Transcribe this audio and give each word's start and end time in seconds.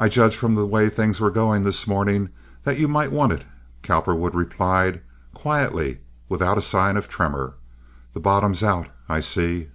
"I 0.00 0.08
judged 0.08 0.34
from 0.34 0.56
the 0.56 0.66
way 0.66 0.88
things 0.88 1.20
were 1.20 1.30
going 1.30 1.62
this 1.62 1.86
morning 1.86 2.30
that 2.64 2.76
you 2.76 2.88
might 2.88 3.12
want 3.12 3.30
it," 3.30 3.44
Cowperwood 3.84 4.34
replied, 4.34 5.00
quietly, 5.32 6.00
without 6.28 6.60
sign 6.64 6.96
of 6.96 7.08
tremor. 7.08 7.54
"The 8.14 8.20
bottom's 8.20 8.64
out, 8.64 8.88
I 9.08 9.20
see." 9.20 9.68